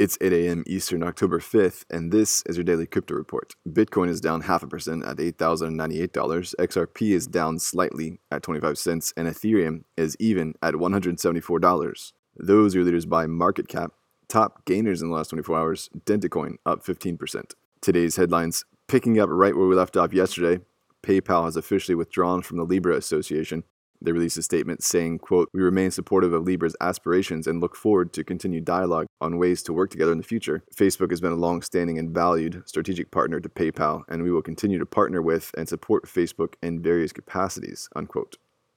It's 0.00 0.16
8 0.22 0.32
a.m. 0.32 0.64
Eastern, 0.66 1.02
October 1.02 1.40
5th, 1.40 1.84
and 1.90 2.10
this 2.10 2.42
is 2.46 2.56
your 2.56 2.64
daily 2.64 2.86
crypto 2.86 3.12
report. 3.12 3.54
Bitcoin 3.68 4.08
is 4.08 4.18
down 4.18 4.40
half 4.40 4.62
a 4.62 4.66
percent 4.66 5.04
at 5.04 5.18
$8,098. 5.18 6.54
XRP 6.58 7.10
is 7.10 7.26
down 7.26 7.58
slightly 7.58 8.18
at 8.30 8.42
25 8.42 8.78
cents, 8.78 9.12
and 9.14 9.28
Ethereum 9.28 9.84
is 9.98 10.16
even 10.18 10.54
at 10.62 10.72
$174. 10.72 12.12
Those 12.34 12.74
are 12.74 12.82
leaders 12.82 13.04
by 13.04 13.26
market 13.26 13.68
cap. 13.68 13.92
Top 14.26 14.64
gainers 14.64 15.02
in 15.02 15.10
the 15.10 15.14
last 15.14 15.28
24 15.28 15.58
hours 15.58 15.90
Dentacoin 16.06 16.54
up 16.64 16.82
15%. 16.82 17.52
Today's 17.82 18.16
headlines 18.16 18.64
picking 18.88 19.20
up 19.20 19.28
right 19.30 19.54
where 19.54 19.66
we 19.66 19.74
left 19.74 19.98
off 19.98 20.14
yesterday. 20.14 20.64
PayPal 21.02 21.44
has 21.44 21.56
officially 21.56 21.94
withdrawn 21.94 22.40
from 22.40 22.56
the 22.56 22.64
Libra 22.64 22.96
Association. 22.96 23.64
They 24.02 24.12
released 24.12 24.38
a 24.38 24.42
statement 24.42 24.82
saying, 24.82 25.18
quote, 25.18 25.50
We 25.52 25.60
remain 25.60 25.90
supportive 25.90 26.32
of 26.32 26.46
Libra's 26.46 26.76
aspirations 26.80 27.46
and 27.46 27.60
look 27.60 27.76
forward 27.76 28.12
to 28.14 28.24
continued 28.24 28.64
dialogue 28.64 29.06
on 29.20 29.36
ways 29.36 29.62
to 29.64 29.72
work 29.72 29.90
together 29.90 30.12
in 30.12 30.18
the 30.18 30.24
future. 30.24 30.62
Facebook 30.74 31.10
has 31.10 31.20
been 31.20 31.32
a 31.32 31.36
long-standing 31.36 31.98
and 31.98 32.14
valued 32.14 32.62
strategic 32.66 33.10
partner 33.10 33.40
to 33.40 33.48
PayPal, 33.48 34.02
and 34.08 34.22
we 34.22 34.30
will 34.30 34.42
continue 34.42 34.78
to 34.78 34.86
partner 34.86 35.20
with 35.20 35.50
and 35.56 35.68
support 35.68 36.06
Facebook 36.06 36.54
in 36.62 36.80
various 36.80 37.12
capacities, 37.12 37.88
unquote. 37.94 38.36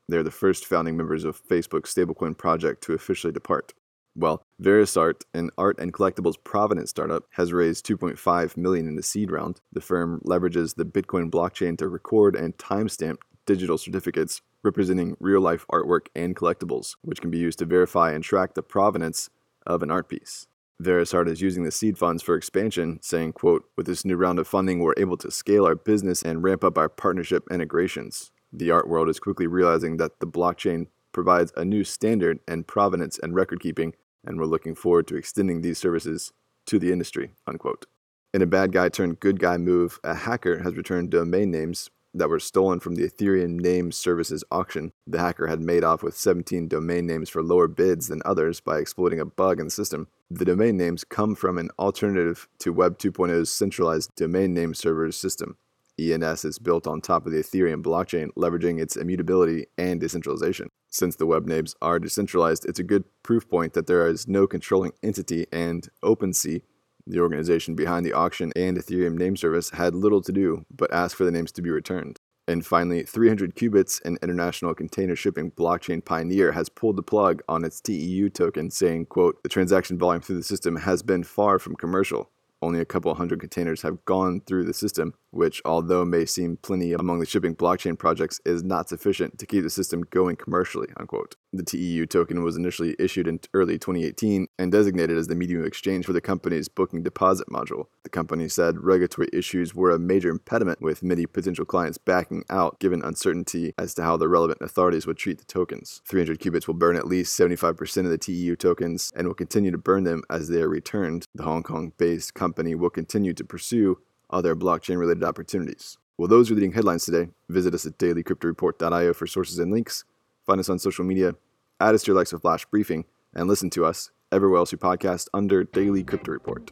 They 0.09 0.17
are 0.17 0.23
the 0.23 0.31
first 0.31 0.65
founding 0.65 0.97
members 0.97 1.23
of 1.23 1.41
Facebook's 1.47 1.93
stablecoin 1.93 2.37
project 2.37 2.83
to 2.83 2.93
officially 2.93 3.31
depart. 3.31 3.73
Well, 4.15 4.43
Verisart, 4.61 5.21
an 5.33 5.49
art 5.57 5.79
and 5.79 5.93
collectibles 5.93 6.35
provenance 6.43 6.91
startup, 6.91 7.23
has 7.31 7.53
raised 7.53 7.85
2.5 7.87 8.57
million 8.57 8.87
in 8.87 8.95
the 8.95 9.01
seed 9.01 9.31
round. 9.31 9.61
The 9.71 9.81
firm 9.81 10.21
leverages 10.25 10.75
the 10.75 10.85
Bitcoin 10.85 11.31
blockchain 11.31 11.77
to 11.77 11.87
record 11.87 12.35
and 12.35 12.55
timestamp 12.57 13.17
digital 13.45 13.77
certificates 13.77 14.41
representing 14.63 15.17
real 15.19 15.41
life 15.41 15.65
artwork 15.71 16.07
and 16.15 16.35
collectibles, 16.35 16.95
which 17.01 17.21
can 17.21 17.29
be 17.29 17.37
used 17.37 17.59
to 17.59 17.65
verify 17.65 18.11
and 18.11 18.23
track 18.23 18.53
the 18.53 18.63
provenance 18.63 19.29
of 19.65 19.83
an 19.83 19.91
art 19.91 20.09
piece. 20.09 20.47
Verisart 20.81 21.29
is 21.29 21.41
using 21.41 21.63
the 21.63 21.71
seed 21.71 21.97
funds 21.97 22.23
for 22.23 22.35
expansion, 22.35 22.99
saying, 23.01 23.33
quote, 23.33 23.65
With 23.77 23.85
this 23.85 24.03
new 24.03 24.15
round 24.15 24.39
of 24.39 24.47
funding, 24.47 24.79
we're 24.79 24.93
able 24.97 25.17
to 25.17 25.31
scale 25.31 25.65
our 25.65 25.75
business 25.75 26.23
and 26.23 26.43
ramp 26.43 26.63
up 26.63 26.77
our 26.77 26.89
partnership 26.89 27.43
integrations. 27.51 28.31
The 28.51 28.71
art 28.71 28.87
world 28.87 29.09
is 29.09 29.19
quickly 29.19 29.47
realizing 29.47 29.97
that 29.97 30.19
the 30.19 30.27
blockchain 30.27 30.87
provides 31.11 31.53
a 31.55 31.63
new 31.63 31.83
standard 31.83 32.39
in 32.47 32.63
provenance 32.63 33.19
and 33.19 33.35
record 33.35 33.61
keeping, 33.61 33.93
and 34.25 34.39
we're 34.39 34.45
looking 34.45 34.75
forward 34.75 35.07
to 35.07 35.15
extending 35.15 35.61
these 35.61 35.77
services 35.77 36.33
to 36.65 36.79
the 36.79 36.91
industry, 36.91 37.31
unquote. 37.47 37.85
In 38.33 38.41
a 38.41 38.47
bad 38.47 38.71
guy 38.71 38.89
turned 38.89 39.19
good 39.19 39.39
guy 39.39 39.57
move, 39.57 39.99
a 40.03 40.15
hacker 40.15 40.63
has 40.63 40.75
returned 40.75 41.11
domain 41.11 41.51
names 41.51 41.91
that 42.13 42.29
were 42.29 42.39
stolen 42.39 42.79
from 42.79 42.95
the 42.95 43.07
Ethereum 43.07 43.59
Name 43.59 43.91
Services 43.91 44.43
auction. 44.51 44.91
The 45.07 45.19
hacker 45.19 45.47
had 45.47 45.61
made 45.61 45.83
off 45.83 46.03
with 46.03 46.15
17 46.15 46.67
domain 46.67 47.05
names 47.05 47.29
for 47.29 47.43
lower 47.43 47.67
bids 47.67 48.07
than 48.07 48.21
others 48.25 48.59
by 48.59 48.77
exploiting 48.77 49.19
a 49.19 49.25
bug 49.25 49.59
in 49.59 49.65
the 49.65 49.71
system. 49.71 50.07
The 50.29 50.45
domain 50.45 50.77
names 50.77 51.03
come 51.03 51.35
from 51.35 51.57
an 51.57 51.69
alternative 51.79 52.47
to 52.59 52.73
Web 52.73 52.97
2.0's 52.97 53.51
centralized 53.51 54.15
domain 54.15 54.53
name 54.53 54.73
servers 54.73 55.17
system. 55.17 55.57
ENS 55.99 56.43
is 56.43 56.59
built 56.59 56.87
on 56.87 57.01
top 57.01 57.25
of 57.25 57.31
the 57.31 57.39
Ethereum 57.39 57.83
blockchain, 57.83 58.29
leveraging 58.35 58.81
its 58.81 58.95
immutability 58.95 59.67
and 59.77 59.99
decentralization. 59.99 60.69
Since 60.89 61.15
the 61.15 61.25
web 61.25 61.45
names 61.45 61.75
are 61.81 61.99
decentralized, 61.99 62.65
it's 62.65 62.79
a 62.79 62.83
good 62.83 63.03
proof 63.23 63.49
point 63.49 63.73
that 63.73 63.87
there 63.87 64.07
is 64.07 64.27
no 64.27 64.47
controlling 64.47 64.93
entity, 65.01 65.45
and 65.51 65.87
OpenSea 66.03 66.61
the 67.05 67.19
organization 67.19 67.75
behind 67.75 68.05
the 68.05 68.13
auction 68.13 68.51
and 68.55 68.77
Ethereum 68.77 69.17
name 69.17 69.35
service 69.35 69.69
had 69.71 69.95
little 69.95 70.21
to 70.21 70.31
do 70.31 70.65
but 70.75 70.93
ask 70.93 71.17
for 71.17 71.25
the 71.25 71.31
names 71.31 71.51
to 71.53 71.61
be 71.61 71.69
returned. 71.69 72.19
And 72.47 72.65
finally, 72.65 73.03
300 73.03 73.55
Cubits, 73.55 74.01
an 74.03 74.17
international 74.21 74.75
container 74.75 75.15
shipping 75.15 75.51
blockchain 75.51 76.03
pioneer, 76.03 76.51
has 76.51 76.67
pulled 76.67 76.97
the 76.97 77.03
plug 77.03 77.41
on 77.47 77.63
its 77.63 77.79
TEU 77.79 78.29
token, 78.29 78.69
saying, 78.69 79.05
quote, 79.05 79.41
The 79.43 79.49
transaction 79.49 79.97
volume 79.97 80.21
through 80.21 80.37
the 80.37 80.43
system 80.43 80.75
has 80.75 81.01
been 81.03 81.23
far 81.23 81.57
from 81.57 81.77
commercial. 81.77 82.29
Only 82.61 82.81
a 82.81 82.85
couple 82.85 83.13
hundred 83.15 83.39
containers 83.39 83.81
have 83.83 84.03
gone 84.03 84.41
through 84.41 84.65
the 84.65 84.73
system, 84.73 85.13
which, 85.33 85.61
although 85.65 86.05
may 86.05 86.25
seem 86.25 86.57
plenty 86.57 86.93
among 86.93 87.19
the 87.19 87.25
shipping 87.25 87.55
blockchain 87.55 87.97
projects, 87.97 88.39
is 88.45 88.63
not 88.63 88.89
sufficient 88.89 89.39
to 89.39 89.45
keep 89.45 89.63
the 89.63 89.69
system 89.69 90.01
going 90.09 90.35
commercially. 90.35 90.87
Unquote. 90.97 91.35
The 91.51 91.63
TEU 91.63 92.05
token 92.07 92.43
was 92.43 92.57
initially 92.57 92.95
issued 92.97 93.27
in 93.27 93.39
early 93.53 93.77
2018 93.77 94.47
and 94.57 94.71
designated 94.71 95.17
as 95.17 95.27
the 95.27 95.35
medium 95.35 95.61
of 95.61 95.67
exchange 95.67 96.05
for 96.05 96.13
the 96.13 96.21
company's 96.21 96.67
booking 96.67 97.03
deposit 97.03 97.47
module. 97.47 97.85
The 98.03 98.09
company 98.09 98.47
said 98.49 98.83
regulatory 98.83 99.29
issues 99.31 99.75
were 99.75 99.91
a 99.91 99.99
major 99.99 100.29
impediment, 100.29 100.81
with 100.81 101.03
many 101.03 101.25
potential 101.25 101.65
clients 101.65 101.97
backing 101.97 102.43
out 102.49 102.79
given 102.79 103.03
uncertainty 103.03 103.73
as 103.77 103.93
to 103.95 104.03
how 104.03 104.17
the 104.17 104.27
relevant 104.27 104.61
authorities 104.61 105.05
would 105.05 105.17
treat 105.17 105.37
the 105.37 105.45
tokens. 105.45 106.01
300 106.07 106.39
cubits 106.39 106.67
will 106.67 106.73
burn 106.73 106.95
at 106.95 107.07
least 107.07 107.37
75% 107.39 107.97
of 107.97 108.09
the 108.09 108.17
TEU 108.17 108.55
tokens 108.55 109.11
and 109.15 109.27
will 109.27 109.35
continue 109.35 109.71
to 109.71 109.77
burn 109.77 110.03
them 110.03 110.23
as 110.29 110.49
they 110.49 110.61
are 110.61 110.69
returned. 110.69 111.27
The 111.35 111.43
Hong 111.43 111.63
Kong 111.63 111.93
based 111.97 112.33
company 112.33 112.75
will 112.75 112.89
continue 112.89 113.33
to 113.33 113.43
pursue 113.43 113.99
other 114.33 114.55
blockchain 114.55 114.97
related 114.97 115.23
opportunities. 115.23 115.97
Well, 116.17 116.27
those 116.27 116.51
are 116.51 116.55
leading 116.55 116.73
headlines 116.73 117.05
today. 117.05 117.29
Visit 117.49 117.73
us 117.73 117.85
at 117.85 117.97
dailycryptoreport.io 117.97 119.13
for 119.13 119.27
sources 119.27 119.59
and 119.59 119.71
links. 119.71 120.03
Find 120.45 120.59
us 120.59 120.69
on 120.69 120.79
social 120.79 121.05
media, 121.05 121.35
add 121.79 121.95
us 121.95 122.03
to 122.03 122.11
your 122.11 122.17
Alexa 122.17 122.39
Flash 122.39 122.65
briefing, 122.65 123.05
and 123.33 123.47
listen 123.47 123.69
to 123.71 123.85
us 123.85 124.11
everywhere 124.31 124.59
else 124.59 124.71
you 124.71 124.77
podcast 124.77 125.27
under 125.33 125.63
Daily 125.63 126.03
Crypto 126.03 126.31
Report. 126.31 126.69